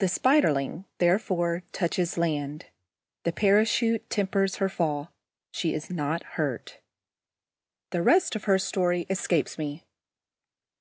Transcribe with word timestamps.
The 0.00 0.08
Spiderling, 0.08 0.84
therefore, 0.98 1.62
touches 1.70 2.18
land. 2.18 2.66
The 3.22 3.30
parachute 3.30 4.10
tempers 4.10 4.56
her 4.56 4.68
fall. 4.68 5.12
She 5.52 5.74
is 5.74 5.88
not 5.90 6.24
hurt. 6.34 6.80
The 7.90 8.02
rest 8.02 8.34
of 8.34 8.46
her 8.46 8.58
story 8.58 9.06
escapes 9.08 9.56
me. 9.56 9.84